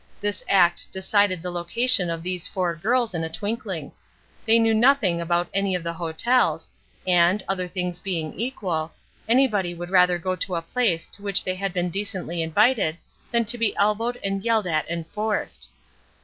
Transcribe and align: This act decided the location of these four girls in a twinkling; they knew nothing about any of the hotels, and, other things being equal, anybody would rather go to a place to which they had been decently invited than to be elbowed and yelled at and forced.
This 0.19 0.43
act 0.49 0.91
decided 0.91 1.43
the 1.43 1.51
location 1.51 2.09
of 2.09 2.23
these 2.23 2.47
four 2.47 2.75
girls 2.75 3.13
in 3.13 3.23
a 3.23 3.29
twinkling; 3.29 3.91
they 4.47 4.57
knew 4.57 4.73
nothing 4.73 5.21
about 5.21 5.47
any 5.53 5.75
of 5.75 5.83
the 5.83 5.93
hotels, 5.93 6.71
and, 7.05 7.43
other 7.47 7.67
things 7.67 7.99
being 7.99 8.33
equal, 8.33 8.93
anybody 9.29 9.75
would 9.75 9.91
rather 9.91 10.17
go 10.17 10.35
to 10.35 10.55
a 10.55 10.61
place 10.63 11.07
to 11.09 11.21
which 11.21 11.43
they 11.43 11.53
had 11.53 11.71
been 11.71 11.91
decently 11.91 12.41
invited 12.41 12.97
than 13.29 13.45
to 13.45 13.59
be 13.59 13.75
elbowed 13.77 14.17
and 14.23 14.43
yelled 14.43 14.65
at 14.65 14.89
and 14.89 15.05
forced. 15.05 15.69